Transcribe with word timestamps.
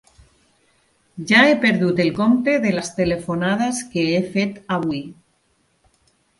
Ja 1.31 1.43
he 1.49 1.51
perdut 1.65 2.01
el 2.07 2.09
compte 2.21 2.57
de 2.65 2.73
les 2.79 2.91
telefonades 3.01 3.85
que 3.95 4.09
he 4.17 4.25
fet 4.35 4.61
avui. 4.81 5.07